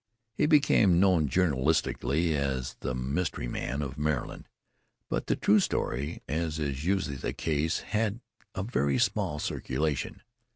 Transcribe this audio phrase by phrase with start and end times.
[0.33, 4.49] He became known, journalistically, as the Mystery Man of Maryland.
[5.09, 8.19] But the true story, as is usually the case, had
[8.55, 10.23] a very small circulation.